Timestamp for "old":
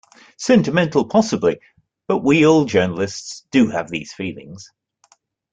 2.43-2.67